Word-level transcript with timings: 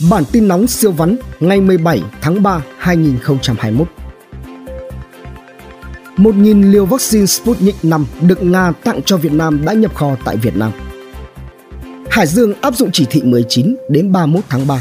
Bản 0.00 0.24
tin 0.32 0.48
nóng 0.48 0.66
siêu 0.66 0.92
vắn 0.92 1.16
ngày 1.40 1.60
17 1.60 2.02
tháng 2.20 2.42
3 2.42 2.62
2021 2.78 3.88
1.000 6.16 6.70
liều 6.70 6.86
vaccine 6.86 7.26
Sputnik 7.26 7.74
5 7.82 8.06
được 8.20 8.42
Nga 8.42 8.72
tặng 8.84 9.00
cho 9.02 9.16
Việt 9.16 9.32
Nam 9.32 9.64
đã 9.64 9.72
nhập 9.72 9.94
kho 9.94 10.16
tại 10.24 10.36
Việt 10.36 10.56
Nam. 10.56 10.72
Hải 12.10 12.26
Dương 12.26 12.54
áp 12.60 12.74
dụng 12.74 12.90
chỉ 12.92 13.06
thị 13.10 13.22
19 13.22 13.76
đến 13.88 14.12
31 14.12 14.44
tháng 14.48 14.66
3. 14.66 14.80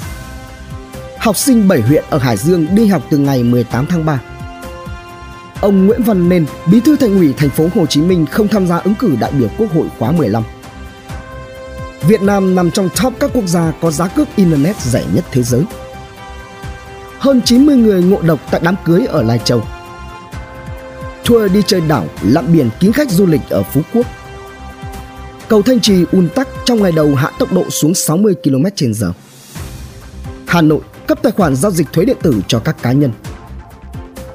Học 1.19 1.37
sinh 1.37 1.67
7 1.67 1.81
huyện 1.81 2.03
ở 2.09 2.17
Hải 2.17 2.37
Dương 2.37 2.67
đi 2.75 2.87
học 2.87 3.03
từ 3.09 3.17
ngày 3.17 3.43
18 3.43 3.85
tháng 3.85 4.05
3. 4.05 4.21
Ông 5.61 5.85
Nguyễn 5.85 6.03
Văn 6.03 6.29
Nên, 6.29 6.45
Bí 6.71 6.79
thư 6.79 6.95
Thành 6.95 7.17
ủy 7.17 7.33
thành 7.37 7.49
phố 7.49 7.67
Hồ 7.75 7.85
Chí 7.85 8.01
Minh 8.01 8.25
không 8.31 8.47
tham 8.47 8.67
gia 8.67 8.77
ứng 8.77 8.95
cử 8.95 9.15
đại 9.19 9.31
biểu 9.31 9.49
Quốc 9.57 9.73
hội 9.73 9.87
khóa 9.99 10.11
15. 10.11 10.43
Việt 12.07 12.21
Nam 12.21 12.55
nằm 12.55 12.71
trong 12.71 12.89
top 13.03 13.13
các 13.19 13.31
quốc 13.33 13.47
gia 13.47 13.73
có 13.81 13.91
giá 13.91 14.07
cước 14.07 14.27
internet 14.35 14.81
rẻ 14.81 15.05
nhất 15.13 15.25
thế 15.31 15.43
giới. 15.43 15.63
Hơn 17.19 17.41
90 17.45 17.75
người 17.75 18.03
ngộ 18.03 18.21
độc 18.21 18.39
tại 18.51 18.61
đám 18.63 18.75
cưới 18.85 19.05
ở 19.05 19.23
Lai 19.23 19.39
Châu. 19.45 19.63
Tour 21.25 21.51
đi 21.51 21.61
chơi 21.67 21.81
đảo 21.81 22.05
lặn 22.21 22.53
biển 22.53 22.69
kín 22.79 22.91
khách 22.91 23.11
du 23.11 23.25
lịch 23.25 23.41
ở 23.49 23.63
Phú 23.63 23.81
Quốc. 23.93 24.05
Cầu 25.47 25.61
Thanh 25.61 25.79
Trì 25.79 26.05
un 26.11 26.29
tắc 26.35 26.47
trong 26.65 26.83
ngày 26.83 26.91
đầu 26.91 27.15
hạ 27.15 27.31
tốc 27.39 27.53
độ 27.53 27.69
xuống 27.69 27.93
60 27.93 28.35
km/h. 28.43 29.11
Hà 30.47 30.61
Nội 30.61 30.81
cấp 31.07 31.19
tài 31.23 31.31
khoản 31.31 31.55
giao 31.55 31.71
dịch 31.71 31.87
thuế 31.93 32.05
điện 32.05 32.17
tử 32.21 32.41
cho 32.47 32.59
các 32.59 32.81
cá 32.81 32.91
nhân. 32.91 33.11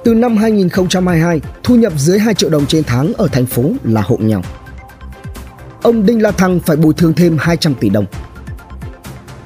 Từ 0.04 0.14
năm 0.14 0.36
2022, 0.36 1.40
thu 1.62 1.76
nhập 1.76 1.92
dưới 1.96 2.18
2 2.18 2.34
triệu 2.34 2.50
đồng 2.50 2.66
trên 2.66 2.84
tháng 2.84 3.12
ở 3.14 3.28
thành 3.28 3.46
phố 3.46 3.72
là 3.84 4.02
hộ 4.02 4.16
nghèo 4.20 4.42
ông 5.82 6.06
Đinh 6.06 6.22
La 6.22 6.30
Thăng 6.30 6.60
phải 6.60 6.76
bồi 6.76 6.94
thường 6.94 7.14
thêm 7.14 7.36
200 7.40 7.74
tỷ 7.74 7.88
đồng. 7.88 8.06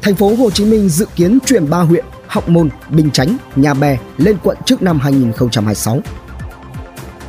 Thành 0.03 0.15
phố 0.15 0.35
Hồ 0.35 0.51
Chí 0.51 0.65
Minh 0.65 0.89
dự 0.89 1.07
kiến 1.17 1.39
chuyển 1.47 1.71
3 1.71 1.81
huyện 1.81 2.05
Hóc 2.27 2.49
Môn, 2.49 2.69
Bình 2.91 3.11
Chánh, 3.11 3.37
Nhà 3.57 3.75
Bè 3.75 3.99
lên 4.17 4.37
quận 4.43 4.57
trước 4.67 4.83
năm 4.83 4.99
2026. 4.99 6.01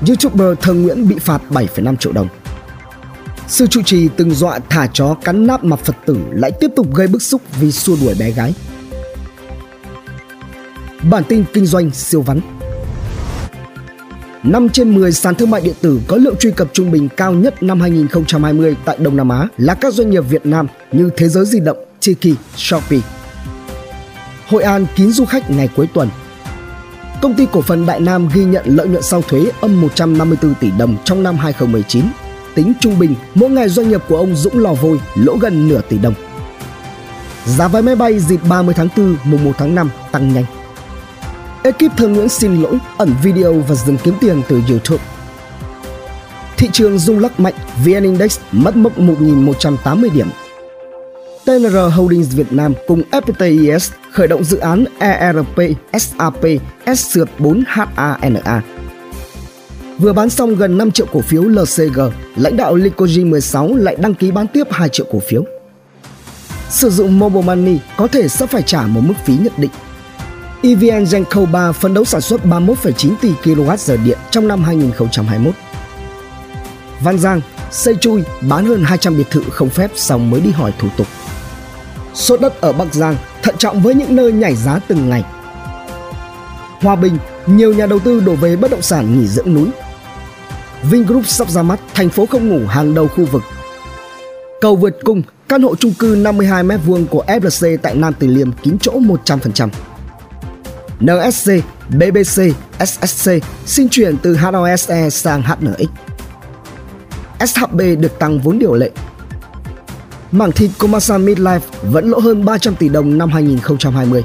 YouTuber 0.07 0.47
Thơ 0.61 0.73
Nguyễn 0.73 1.07
bị 1.07 1.15
phạt 1.19 1.41
7,5 1.49 1.95
triệu 1.95 2.11
đồng. 2.11 2.27
Sư 3.47 3.67
trụ 3.67 3.81
trì 3.81 4.09
từng 4.17 4.31
dọa 4.31 4.59
thả 4.69 4.87
chó 4.87 5.13
cắn 5.23 5.47
nát 5.47 5.63
mặt 5.63 5.79
Phật 5.79 5.95
tử 6.05 6.17
lại 6.31 6.51
tiếp 6.59 6.71
tục 6.75 6.95
gây 6.95 7.07
bức 7.07 7.21
xúc 7.21 7.41
vì 7.59 7.71
xua 7.71 7.95
đuổi 8.01 8.15
bé 8.19 8.31
gái. 8.31 8.53
Bản 11.11 11.23
tin 11.27 11.43
kinh 11.53 11.65
doanh 11.65 11.91
siêu 11.91 12.21
vắn 12.21 12.39
5 14.45 14.69
trên 14.69 14.95
10 14.95 15.11
sàn 15.11 15.35
thương 15.35 15.49
mại 15.49 15.61
điện 15.61 15.75
tử 15.81 15.99
có 16.07 16.17
lượng 16.17 16.35
truy 16.39 16.51
cập 16.51 16.67
trung 16.73 16.91
bình 16.91 17.09
cao 17.17 17.33
nhất 17.33 17.63
năm 17.63 17.81
2020 17.81 18.75
tại 18.85 18.97
Đông 18.99 19.15
Nam 19.15 19.29
Á 19.29 19.47
là 19.57 19.73
các 19.73 19.93
doanh 19.93 20.09
nghiệp 20.09 20.23
Việt 20.29 20.45
Nam 20.45 20.67
như 20.91 21.09
Thế 21.17 21.29
giới 21.29 21.45
di 21.45 21.59
động, 21.59 21.77
Tiki, 22.05 22.37
Shopee. 22.55 22.99
Hội 24.47 24.63
An 24.63 24.85
kín 24.95 25.11
du 25.11 25.25
khách 25.25 25.51
ngày 25.51 25.69
cuối 25.75 25.87
tuần. 25.93 26.09
Công 27.21 27.33
ty 27.33 27.47
cổ 27.51 27.61
phần 27.61 27.85
Đại 27.85 27.99
Nam 27.99 28.29
ghi 28.33 28.43
nhận 28.43 28.63
lợi 28.65 28.87
nhuận 28.87 29.03
sau 29.03 29.21
thuế 29.21 29.51
âm 29.61 29.81
154 29.81 30.53
tỷ 30.53 30.71
đồng 30.77 30.97
trong 31.03 31.23
năm 31.23 31.37
2019. 31.37 32.05
Tính 32.55 32.73
trung 32.79 32.99
bình, 32.99 33.15
mỗi 33.35 33.49
ngày 33.49 33.69
doanh 33.69 33.89
nghiệp 33.89 34.01
của 34.07 34.17
ông 34.17 34.35
Dũng 34.35 34.59
Lò 34.59 34.73
Vôi 34.73 34.99
lỗ 35.15 35.37
gần 35.37 35.67
nửa 35.67 35.81
tỷ 35.89 35.97
đồng. 35.97 36.13
Giá 37.45 37.67
vé 37.67 37.81
máy 37.81 37.95
bay 37.95 38.19
dịp 38.19 38.39
30 38.49 38.73
tháng 38.77 38.87
4, 38.97 39.15
mùng 39.23 39.43
1 39.45 39.51
tháng 39.57 39.75
5 39.75 39.89
tăng 40.11 40.33
nhanh. 40.33 40.45
Ekip 41.65 41.91
Thơ 41.97 42.07
Nguyễn 42.07 42.29
xin 42.29 42.61
lỗi, 42.61 42.77
ẩn 42.97 43.13
video 43.23 43.53
và 43.53 43.75
dừng 43.75 43.97
kiếm 44.03 44.13
tiền 44.21 44.41
từ 44.47 44.61
YouTube. 44.69 45.03
Thị 46.57 46.69
trường 46.73 46.99
rung 46.99 47.19
lắc 47.19 47.39
mạnh, 47.39 47.53
VN 47.85 48.03
Index 48.03 48.39
mất 48.51 48.75
mốc 48.75 48.99
1.180 48.99 50.13
điểm. 50.13 50.27
TNR 51.45 51.77
Holdings 51.95 52.35
Việt 52.35 52.53
Nam 52.53 52.73
cùng 52.87 53.01
FPTIS 53.11 53.91
khởi 54.11 54.27
động 54.27 54.43
dự 54.43 54.57
án 54.57 54.85
ERP 54.99 55.57
SAP 55.93 56.43
S4HANA. 56.85 58.59
Vừa 59.97 60.13
bán 60.13 60.29
xong 60.29 60.55
gần 60.55 60.77
5 60.77 60.91
triệu 60.91 61.05
cổ 61.13 61.21
phiếu 61.21 61.43
LCG, 61.43 61.99
lãnh 62.35 62.57
đạo 62.57 62.75
Licoji 62.75 63.29
16 63.29 63.75
lại 63.75 63.95
đăng 63.99 64.13
ký 64.13 64.31
bán 64.31 64.47
tiếp 64.47 64.67
2 64.71 64.89
triệu 64.89 65.05
cổ 65.11 65.19
phiếu. 65.27 65.43
Sử 66.69 66.89
dụng 66.89 67.19
Mobile 67.19 67.45
Money 67.45 67.77
có 67.97 68.07
thể 68.07 68.27
sẽ 68.27 68.47
phải 68.47 68.61
trả 68.61 68.87
một 68.87 69.01
mức 69.03 69.15
phí 69.25 69.37
nhất 69.37 69.53
định 69.59 69.71
EVN 70.61 71.05
Genco 71.11 71.45
3 71.45 71.71
phấn 71.71 71.93
đấu 71.93 72.05
sản 72.05 72.21
xuất 72.21 72.45
31,9 72.45 73.15
tỷ 73.21 73.33
kWh 73.43 74.03
điện 74.03 74.17
trong 74.31 74.47
năm 74.47 74.63
2021. 74.63 75.53
Văn 77.03 77.17
Giang, 77.17 77.41
xây 77.71 77.95
chui 77.95 78.23
bán 78.49 78.65
hơn 78.65 78.83
200 78.83 79.17
biệt 79.17 79.29
thự 79.31 79.43
không 79.49 79.69
phép 79.69 79.91
xong 79.95 80.29
mới 80.29 80.41
đi 80.41 80.51
hỏi 80.51 80.73
thủ 80.79 80.87
tục. 80.97 81.07
Sốt 82.13 82.41
đất 82.41 82.61
ở 82.61 82.73
Bắc 82.73 82.93
Giang 82.93 83.15
thận 83.43 83.55
trọng 83.57 83.81
với 83.81 83.95
những 83.95 84.15
nơi 84.15 84.31
nhảy 84.31 84.55
giá 84.55 84.79
từng 84.87 85.09
ngày. 85.09 85.23
Hòa 86.81 86.95
Bình, 86.95 87.17
nhiều 87.45 87.73
nhà 87.73 87.85
đầu 87.85 87.99
tư 87.99 88.19
đổ 88.19 88.35
về 88.35 88.55
bất 88.55 88.71
động 88.71 88.81
sản 88.81 89.19
nghỉ 89.19 89.27
dưỡng 89.27 89.53
núi. 89.53 89.67
Vingroup 90.83 91.27
sắp 91.27 91.49
ra 91.49 91.63
mắt 91.63 91.79
thành 91.93 92.09
phố 92.09 92.25
không 92.25 92.49
ngủ 92.49 92.67
hàng 92.67 92.93
đầu 92.93 93.07
khu 93.07 93.25
vực. 93.25 93.41
Cầu 94.61 94.75
vượt 94.75 94.97
cung, 95.03 95.21
căn 95.47 95.61
hộ 95.61 95.75
chung 95.75 95.93
cư 95.99 96.15
52 96.19 96.63
m2 96.63 97.05
của 97.05 97.23
FLC 97.27 97.77
tại 97.81 97.95
Nam 97.95 98.13
Từ 98.19 98.27
Liêm 98.27 98.51
kín 98.51 98.77
chỗ 98.81 98.91
100%. 99.25 99.69
NSC, 100.99 101.51
BBC, 101.89 102.41
SSC 102.79 103.31
xin 103.65 103.89
chuyển 103.89 104.17
từ 104.17 104.37
HOSE 104.37 105.09
sang 105.09 105.41
HNX. 105.41 105.87
SHB 107.39 107.81
được 107.99 108.19
tăng 108.19 108.39
vốn 108.39 108.59
điều 108.59 108.73
lệ. 108.73 108.91
Mảng 110.31 110.51
thịt 110.51 110.71
Comasa 110.77 111.17
Midlife 111.17 111.59
vẫn 111.83 112.09
lỗ 112.09 112.19
hơn 112.19 112.45
300 112.45 112.75
tỷ 112.75 112.89
đồng 112.89 113.17
năm 113.17 113.29
2020. 113.29 114.23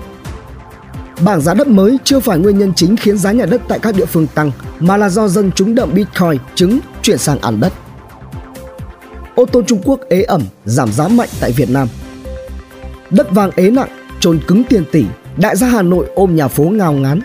Bảng 1.21 1.41
giá 1.41 1.55
đất 1.55 1.69
mới 1.69 1.99
chưa 2.05 2.21
phải 2.21 2.39
nguyên 2.39 2.59
nhân 2.59 2.73
chính 2.77 2.97
khiến 2.97 3.19
giá 3.19 3.33
nhà 3.33 3.47
đất 3.47 3.61
tại 3.69 3.79
các 3.79 3.95
địa 3.97 4.07
phương 4.07 4.27
tăng, 4.27 4.51
mà 4.81 4.97
là 4.97 5.09
do 5.09 5.29
dân 5.29 5.53
trúng 5.53 5.75
đậm 5.75 5.95
Bitcoin 5.95 6.41
trứng 6.55 6.81
chuyển 7.03 7.19
sang 7.19 7.39
ăn 7.39 7.61
đất. 7.61 7.73
Ô 9.35 9.45
tô 9.47 9.63
Trung 9.67 9.83
Quốc 9.85 10.01
ế 10.09 10.23
ẩm, 10.23 10.43
giảm 10.65 10.93
giá 10.93 11.09
mạnh 11.09 11.29
tại 11.41 11.53
Việt 11.53 11.71
Nam. 11.71 11.89
Đất 13.11 13.31
vàng 13.31 13.51
ế 13.57 13.71
nặng, 13.71 13.89
trồn 14.21 14.41
cứng 14.47 14.65
tiền 14.65 14.85
tỷ 14.93 15.05
đại 15.37 15.57
gia 15.57 15.67
Hà 15.67 15.83
Nội 15.83 16.07
ôm 16.15 16.37
nhà 16.37 16.49
phố 16.49 16.63
ngào 16.63 16.93
ngán. 16.93 17.21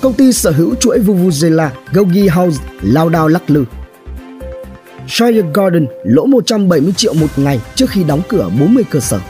Công 0.00 0.12
ty 0.12 0.32
sở 0.32 0.50
hữu 0.50 0.74
chuỗi 0.74 0.98
Vuvuzela 0.98 1.68
Gogi 1.92 2.28
House 2.32 2.64
lao 2.82 3.08
đao 3.08 3.28
lắc 3.28 3.50
lư. 3.50 3.64
Shire 5.08 5.42
Garden 5.54 5.86
lỗ 6.04 6.26
170 6.26 6.92
triệu 6.96 7.14
một 7.14 7.26
ngày 7.36 7.60
trước 7.74 7.90
khi 7.90 8.04
đóng 8.04 8.20
cửa 8.28 8.50
40 8.60 8.84
cơ 8.90 9.00
sở. 9.00 9.20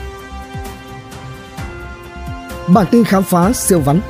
Bản 2.67 2.85
tin 2.91 3.03
khám 3.03 3.23
phá 3.23 3.53
siêu 3.53 3.79
vắn 3.79 4.01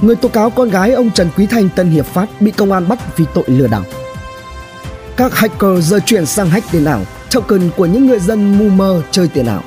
Người 0.00 0.16
tố 0.16 0.28
cáo 0.28 0.50
con 0.50 0.70
gái 0.70 0.92
ông 0.92 1.10
Trần 1.10 1.28
Quý 1.36 1.46
Thanh 1.46 1.68
Tân 1.68 1.90
Hiệp 1.90 2.06
Phát 2.06 2.40
bị 2.40 2.50
công 2.50 2.72
an 2.72 2.88
bắt 2.88 3.16
vì 3.16 3.24
tội 3.34 3.44
lừa 3.46 3.66
đảo. 3.66 3.84
Các 5.16 5.34
hacker 5.34 5.90
giờ 5.90 6.00
chuyển 6.06 6.26
sang 6.26 6.50
hack 6.50 6.72
tiền 6.72 6.84
ảo, 6.84 7.00
token 7.34 7.70
của 7.76 7.86
những 7.86 8.06
người 8.06 8.18
dân 8.18 8.58
mù 8.58 8.68
mơ 8.68 9.02
chơi 9.10 9.28
tiền 9.28 9.46
ảo. 9.46 9.62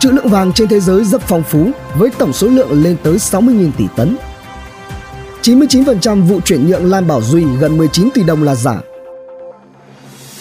Trữ 0.00 0.10
lượng 0.10 0.28
vàng 0.28 0.52
trên 0.52 0.68
thế 0.68 0.80
giới 0.80 1.04
rất 1.04 1.20
phong 1.20 1.42
phú, 1.42 1.70
với 1.98 2.10
tổng 2.18 2.32
số 2.32 2.48
lượng 2.48 2.82
lên 2.82 2.96
tới 3.02 3.16
60.000 3.16 3.70
tỷ 3.78 3.84
tấn. 3.96 4.16
99% 5.42 6.22
vụ 6.22 6.40
chuyển 6.40 6.66
nhượng 6.66 6.90
Lan 6.90 7.06
Bảo 7.06 7.22
Duy 7.22 7.44
gần 7.60 7.78
19 7.78 8.08
tỷ 8.14 8.22
đồng 8.22 8.42
là 8.42 8.54
giả. 8.54 8.80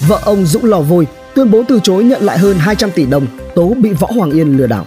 Vợ 0.08 0.20
ông 0.24 0.46
Dũng 0.46 0.66
Lò 0.66 0.80
Vôi 0.80 1.08
tuyên 1.36 1.52
bố 1.52 1.64
từ 1.68 1.80
chối 1.84 2.04
nhận 2.04 2.22
lại 2.22 2.38
hơn 2.38 2.58
200 2.60 2.92
tỷ 2.92 3.06
đồng, 3.06 3.28
tố 3.56 3.74
bị 3.82 3.90
Võ 3.90 4.08
Hoàng 4.16 4.32
Yên 4.32 4.58
lừa 4.58 4.68
đảo. 4.68 4.86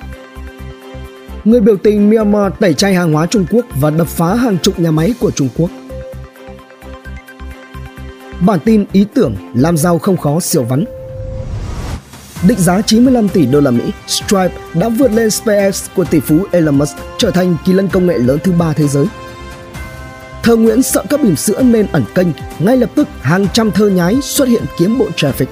Người 1.44 1.60
biểu 1.60 1.76
tình 1.76 2.10
Myanmar 2.10 2.52
tẩy 2.60 2.74
chay 2.74 2.94
hàng 2.94 3.12
hóa 3.12 3.26
Trung 3.26 3.46
Quốc 3.50 3.66
và 3.80 3.90
đập 3.90 4.06
phá 4.06 4.34
hàng 4.34 4.58
chục 4.62 4.80
nhà 4.80 4.90
máy 4.90 5.14
của 5.20 5.30
Trung 5.30 5.48
Quốc. 5.56 5.70
Bản 8.40 8.58
tin 8.64 8.84
ý 8.92 9.06
tưởng 9.14 9.34
làm 9.54 9.76
giàu 9.76 9.98
không 9.98 10.16
khó 10.16 10.40
siêu 10.40 10.62
vắn 10.62 10.84
định 12.48 12.58
giá 12.58 12.82
95 12.82 13.28
tỷ 13.28 13.46
đô 13.46 13.60
la 13.60 13.70
Mỹ, 13.70 13.84
Stripe 14.06 14.54
đã 14.74 14.88
vượt 14.88 15.12
lên 15.12 15.30
SpaceX 15.30 15.86
của 15.96 16.04
tỷ 16.04 16.20
phú 16.20 16.44
Elon 16.52 16.78
Musk 16.78 16.96
trở 17.18 17.30
thành 17.30 17.56
kỳ 17.64 17.72
lân 17.72 17.88
công 17.88 18.06
nghệ 18.06 18.18
lớn 18.18 18.38
thứ 18.44 18.52
ba 18.52 18.72
thế 18.72 18.88
giới. 18.88 19.06
Thơ 20.42 20.56
Nguyễn 20.56 20.82
sợ 20.82 21.04
các 21.10 21.22
bỉm 21.22 21.36
sữa 21.36 21.62
nên 21.62 21.86
ẩn 21.92 22.04
kênh, 22.14 22.26
ngay 22.58 22.76
lập 22.76 22.90
tức 22.94 23.08
hàng 23.20 23.46
trăm 23.52 23.70
thơ 23.70 23.88
nhái 23.88 24.16
xuất 24.22 24.48
hiện 24.48 24.62
kiếm 24.78 24.98
bộ 24.98 25.08
traffic. 25.16 25.46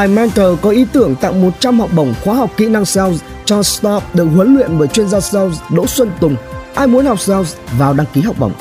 iMentor 0.00 0.60
có 0.62 0.70
ý 0.70 0.86
tưởng 0.92 1.14
tặng 1.16 1.42
100 1.42 1.80
học 1.80 1.90
bổng 1.94 2.14
khóa 2.24 2.34
học 2.34 2.50
kỹ 2.56 2.68
năng 2.68 2.84
sales 2.84 3.20
cho 3.44 3.62
startup 3.62 4.14
được 4.14 4.24
huấn 4.24 4.54
luyện 4.54 4.78
bởi 4.78 4.88
chuyên 4.88 5.08
gia 5.08 5.20
sales 5.20 5.58
Đỗ 5.70 5.86
Xuân 5.86 6.10
Tùng. 6.20 6.36
Ai 6.74 6.86
muốn 6.86 7.06
học 7.06 7.20
sales 7.20 7.54
vào 7.78 7.94
đăng 7.94 8.06
ký 8.12 8.20
học 8.20 8.36
bổng. 8.38 8.52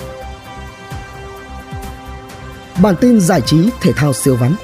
Bản 2.82 2.96
tin 3.02 3.20
giải 3.20 3.42
trí 3.42 3.70
thể 3.82 3.94
thao 3.94 4.14
siêu 4.14 4.36
vắn 4.36 4.56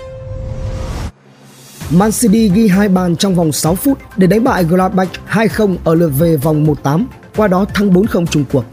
Man 1.93 2.11
City 2.11 2.49
ghi 2.49 2.67
hai 2.67 2.89
bàn 2.89 3.15
trong 3.15 3.35
vòng 3.35 3.51
6 3.51 3.75
phút 3.75 3.97
để 4.17 4.27
đánh 4.27 4.43
bại 4.43 4.63
Gladbach 4.63 5.09
2-0 5.29 5.75
ở 5.83 5.95
lượt 5.95 6.11
về 6.19 6.37
vòng 6.37 6.65
1-8, 6.83 7.05
qua 7.35 7.47
đó 7.47 7.65
thắng 7.73 7.93
4-0 7.93 8.25
chung 8.25 8.45
cuộc. 8.51 8.65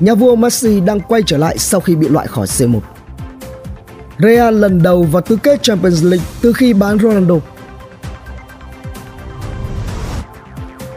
Nhà 0.00 0.14
vua 0.14 0.36
Messi 0.36 0.80
đang 0.80 1.00
quay 1.00 1.22
trở 1.26 1.36
lại 1.36 1.58
sau 1.58 1.80
khi 1.80 1.96
bị 1.96 2.08
loại 2.08 2.26
khỏi 2.26 2.46
C1. 2.46 2.80
Real 4.18 4.54
lần 4.54 4.82
đầu 4.82 5.02
vào 5.02 5.22
tứ 5.22 5.36
kết 5.36 5.62
Champions 5.62 6.04
League 6.04 6.26
từ 6.40 6.52
khi 6.52 6.72
bán 6.72 6.98
Ronaldo. 6.98 7.34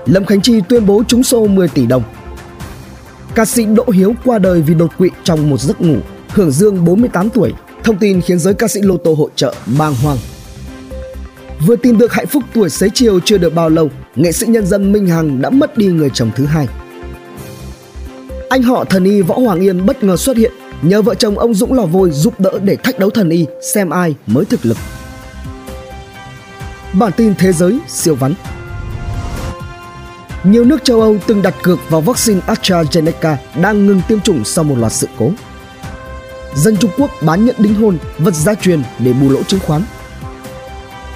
Lâm 0.05 0.25
Khánh 0.25 0.41
Chi 0.41 0.61
tuyên 0.69 0.85
bố 0.85 1.03
trúng 1.07 1.23
xô 1.23 1.47
10 1.47 1.67
tỷ 1.67 1.85
đồng. 1.85 2.03
Ca 3.35 3.45
sĩ 3.45 3.65
Đỗ 3.65 3.85
Hiếu 3.89 4.13
qua 4.25 4.39
đời 4.39 4.61
vì 4.61 4.73
đột 4.73 4.97
quỵ 4.97 5.09
trong 5.23 5.49
một 5.49 5.59
giấc 5.59 5.81
ngủ, 5.81 5.97
hưởng 6.29 6.51
dương 6.51 6.85
48 6.85 7.29
tuổi. 7.29 7.53
Thông 7.83 7.97
tin 7.97 8.21
khiến 8.21 8.39
giới 8.39 8.53
ca 8.53 8.67
sĩ 8.67 8.81
lô 8.81 8.97
tô 8.97 9.13
hội 9.13 9.29
trợ 9.35 9.53
bàng 9.77 9.95
hoàng. 10.03 10.17
Vừa 11.65 11.75
tìm 11.75 11.97
được 11.97 12.13
hạnh 12.13 12.27
phúc 12.27 12.43
tuổi 12.53 12.69
xế 12.69 12.89
chiều 12.93 13.19
chưa 13.19 13.37
được 13.37 13.55
bao 13.55 13.69
lâu, 13.69 13.89
nghệ 14.15 14.31
sĩ 14.31 14.47
nhân 14.47 14.65
dân 14.65 14.91
Minh 14.91 15.07
Hằng 15.07 15.41
đã 15.41 15.49
mất 15.49 15.77
đi 15.77 15.85
người 15.85 16.09
chồng 16.13 16.31
thứ 16.35 16.45
hai. 16.45 16.67
Anh 18.49 18.63
họ 18.63 18.83
thần 18.83 19.03
y 19.03 19.21
Võ 19.21 19.35
Hoàng 19.35 19.59
Yên 19.59 19.85
bất 19.85 20.03
ngờ 20.03 20.17
xuất 20.17 20.37
hiện 20.37 20.51
nhờ 20.81 21.01
vợ 21.01 21.15
chồng 21.15 21.39
ông 21.39 21.53
Dũng 21.53 21.73
Lò 21.73 21.85
Vôi 21.85 22.11
giúp 22.11 22.39
đỡ 22.39 22.59
để 22.63 22.75
thách 22.75 22.99
đấu 22.99 23.09
thần 23.09 23.29
y 23.29 23.45
xem 23.61 23.89
ai 23.89 24.15
mới 24.27 24.45
thực 24.45 24.65
lực. 24.65 24.77
Bản 26.93 27.11
tin 27.17 27.35
thế 27.35 27.53
giới 27.53 27.79
siêu 27.87 28.15
vắn 28.15 28.33
Nhiều 30.43 30.65
nước 30.65 30.83
châu 30.83 31.01
Âu 31.01 31.17
từng 31.27 31.41
đặt 31.41 31.53
cược 31.63 31.79
vào 31.89 32.01
vaccine 32.01 32.41
AstraZeneca 32.47 33.35
đang 33.61 33.85
ngừng 33.85 34.01
tiêm 34.07 34.19
chủng 34.19 34.45
sau 34.45 34.63
một 34.63 34.75
loạt 34.77 34.93
sự 34.93 35.07
cố. 35.17 35.31
Dân 36.55 36.77
Trung 36.77 36.91
Quốc 36.97 37.11
bán 37.21 37.45
nhận 37.45 37.55
đính 37.57 37.75
hôn, 37.75 37.97
vật 38.17 38.33
gia 38.33 38.53
truyền 38.53 38.81
để 38.99 39.13
bù 39.13 39.29
lỗ 39.29 39.43
chứng 39.43 39.59
khoán. 39.59 39.81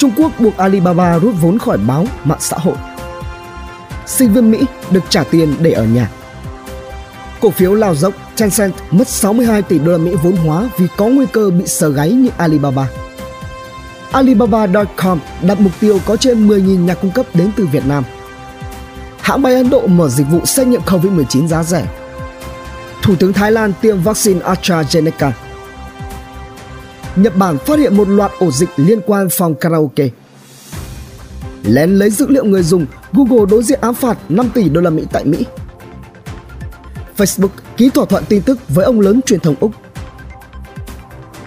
Trung 0.02 0.12
Quốc 0.18 0.32
buộc 0.40 0.58
Alibaba 0.58 1.20
rút 1.20 1.36
vốn 1.42 1.60
khỏi 1.60 1.78
báo, 1.78 2.06
mạng 2.24 2.38
xã 2.42 2.58
hội. 2.58 2.76
Sinh 4.06 4.34
viên 4.34 4.52
Mỹ 4.52 4.60
được 4.92 5.04
trả 5.10 5.24
tiền 5.24 5.56
để 5.60 5.72
ở 5.72 5.84
nhà. 5.84 6.10
Cổ 7.42 7.50
phiếu 7.50 7.74
lao 7.74 7.96
dốc, 7.96 8.14
Tencent 8.38 8.74
mất 8.92 9.08
62 9.08 9.62
tỷ 9.62 9.80
đô 9.80 9.92
la 9.92 9.98
Mỹ 9.98 10.12
vốn 10.24 10.36
hóa 10.36 10.70
vì 10.78 10.88
có 10.98 11.06
nguy 11.06 11.26
cơ 11.26 11.50
bị 11.50 11.68
sờ 11.68 11.90
gáy 11.90 12.12
như 12.12 12.30
Alibaba. 12.38 12.88
Alibaba.com 14.12 15.20
đặt 15.42 15.60
mục 15.60 15.72
tiêu 15.80 16.00
có 16.06 16.18
trên 16.18 16.48
10.000 16.48 16.86
nhà 16.86 16.94
cung 16.94 17.12
cấp 17.12 17.26
đến 17.34 17.52
từ 17.56 17.66
Việt 17.66 17.86
Nam. 17.86 18.04
Hãng 19.22 19.42
bay 19.42 19.56
Ấn 19.56 19.70
Độ 19.70 19.88
mở 19.88 20.10
dịch 20.10 20.28
vụ 20.32 20.46
xét 20.46 20.68
nghiệm 20.68 20.82
COVID-19 20.82 21.48
giá 21.48 21.64
rẻ. 21.64 21.88
Thủ 23.02 23.16
tướng 23.16 23.34
Thái 23.34 23.52
Lan 23.52 23.74
tiêm 23.82 24.02
vaccine 24.02 24.40
AstraZeneca. 24.40 25.32
Nhật 27.16 27.38
Bản 27.38 27.58
phát 27.58 27.80
hiện 27.80 27.98
một 27.98 28.10
loạt 28.10 28.32
ổ 28.40 28.52
dịch 28.52 28.70
liên 28.78 29.00
quan 29.06 29.28
phòng 29.32 29.56
karaoke. 29.56 30.10
Lén 31.64 31.96
lấy 31.96 32.10
dữ 32.10 32.28
liệu 32.28 32.46
người 32.46 32.64
dùng, 32.64 32.86
Google 33.14 33.46
đối 33.50 33.64
diện 33.64 33.80
ám 33.82 33.94
phạt 33.94 34.18
5 34.30 34.50
tỷ 34.54 34.70
đô 34.70 34.82
la 34.82 34.90
Mỹ 34.90 35.04
tại 35.12 35.26
Mỹ. 35.26 35.46
Facebook 37.18 37.50
ký 37.78 37.90
thỏa 37.90 38.06
thuận 38.06 38.24
tin 38.30 38.42
tức 38.42 38.60
với 38.70 38.86
ông 38.86 39.00
lớn 39.00 39.22
truyền 39.26 39.40
thông 39.40 39.56
Úc. 39.60 39.72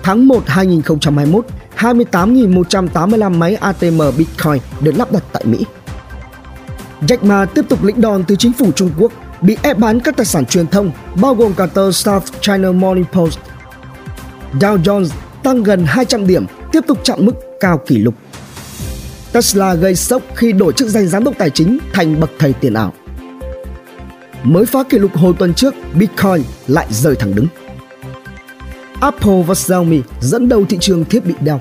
Tháng 0.02 0.28
1 0.28 0.42
2021, 0.46 1.46
28.185 1.78 3.38
máy 3.38 3.54
ATM 3.54 4.02
Bitcoin 4.18 4.58
được 4.80 4.92
lắp 4.96 5.12
đặt 5.12 5.24
tại 5.32 5.44
Mỹ. 5.44 5.64
Jack 7.00 7.26
Ma 7.26 7.44
tiếp 7.44 7.64
tục 7.68 7.84
lĩnh 7.84 8.00
đòn 8.00 8.24
từ 8.24 8.36
chính 8.36 8.52
phủ 8.52 8.72
Trung 8.72 8.90
Quốc 8.98 9.12
bị 9.40 9.56
ép 9.62 9.78
bán 9.78 10.00
các 10.00 10.16
tài 10.16 10.26
sản 10.26 10.46
truyền 10.46 10.66
thông 10.66 10.90
bao 11.20 11.34
gồm 11.34 11.52
cả 11.54 11.66
tờ 11.66 11.92
South 11.92 12.24
China 12.40 12.72
Morning 12.72 13.04
Post. 13.12 13.38
Dow 14.60 14.82
Jones 14.82 15.08
tăng 15.44 15.62
gần 15.62 15.84
200 15.86 16.26
điểm, 16.26 16.46
tiếp 16.72 16.80
tục 16.86 16.98
chạm 17.04 17.18
mức 17.26 17.32
cao 17.60 17.78
kỷ 17.86 17.98
lục. 17.98 18.14
Tesla 19.32 19.74
gây 19.74 19.94
sốc 19.96 20.22
khi 20.34 20.52
đổi 20.52 20.72
chức 20.72 20.88
danh 20.88 21.06
giám 21.06 21.24
đốc 21.24 21.34
tài 21.38 21.50
chính 21.50 21.78
thành 21.92 22.20
bậc 22.20 22.30
thầy 22.38 22.52
tiền 22.52 22.74
ảo. 22.74 22.92
Mới 24.42 24.66
phá 24.66 24.82
kỷ 24.82 24.98
lục 24.98 25.16
hồi 25.16 25.34
tuần 25.38 25.54
trước, 25.54 25.74
Bitcoin 25.94 26.42
lại 26.66 26.86
rơi 26.90 27.16
thẳng 27.16 27.34
đứng. 27.34 27.46
Apple 29.00 29.42
và 29.46 29.54
Xiaomi 29.54 30.00
dẫn 30.20 30.48
đầu 30.48 30.64
thị 30.68 30.78
trường 30.80 31.04
thiết 31.04 31.26
bị 31.26 31.34
đeo. 31.40 31.60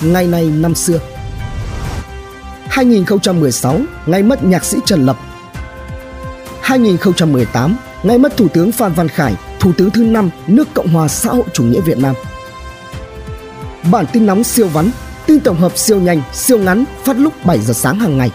Ngày 0.00 0.26
này 0.26 0.50
năm 0.56 0.74
xưa 0.74 0.98
2016, 2.68 3.80
ngày 4.06 4.22
mất 4.22 4.44
nhạc 4.44 4.64
sĩ 4.64 4.78
Trần 4.84 5.06
Lập 5.06 5.16
2018, 6.60 7.76
ngày 8.02 8.18
mất 8.18 8.36
Thủ 8.36 8.48
tướng 8.48 8.72
Phan 8.72 8.92
Văn 8.92 9.08
Khải, 9.08 9.34
Thủ 9.60 9.72
tướng 9.72 9.90
thứ 9.90 10.04
năm 10.04 10.30
nước 10.46 10.68
Cộng 10.74 10.88
hòa 10.88 11.08
xã 11.08 11.30
hội 11.30 11.44
chủ 11.52 11.64
nghĩa 11.64 11.80
Việt 11.80 11.98
Nam. 11.98 12.14
Bản 13.90 14.06
tin 14.12 14.26
nóng 14.26 14.44
siêu 14.44 14.68
vắn, 14.68 14.90
tin 15.26 15.40
tổng 15.40 15.56
hợp 15.56 15.78
siêu 15.78 16.00
nhanh, 16.00 16.22
siêu 16.32 16.58
ngắn 16.58 16.84
phát 17.04 17.16
lúc 17.18 17.32
7 17.44 17.58
giờ 17.58 17.72
sáng 17.72 17.98
hàng 17.98 18.18
ngày. 18.18 18.30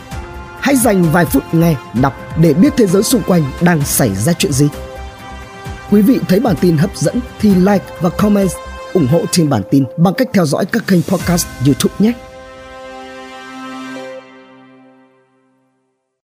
Hãy 0.59 0.75
dành 0.75 1.03
vài 1.03 1.25
phút 1.25 1.43
nghe, 1.53 1.75
đọc 2.01 2.13
để 2.41 2.53
biết 2.53 2.73
thế 2.77 2.87
giới 2.87 3.03
xung 3.03 3.21
quanh 3.27 3.43
đang 3.61 3.81
xảy 3.81 4.15
ra 4.15 4.33
chuyện 4.33 4.53
gì. 4.53 4.67
Quý 5.91 6.01
vị 6.01 6.19
thấy 6.27 6.39
bản 6.39 6.55
tin 6.61 6.77
hấp 6.77 6.97
dẫn 6.97 7.19
thì 7.39 7.55
like 7.55 7.85
và 8.01 8.09
comment 8.09 8.49
ủng 8.93 9.07
hộ 9.07 9.21
trên 9.31 9.49
bản 9.49 9.61
tin 9.71 9.85
bằng 9.97 10.13
cách 10.13 10.27
theo 10.33 10.45
dõi 10.45 10.65
các 10.65 10.83
kênh 10.87 11.01
podcast 11.01 11.47
YouTube 11.65 11.95
nhé. 11.99 12.13